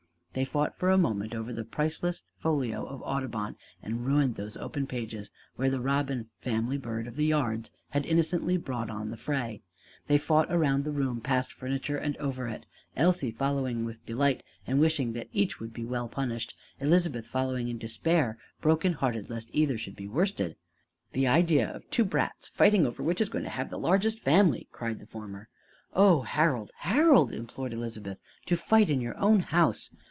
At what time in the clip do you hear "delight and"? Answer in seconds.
14.05-14.79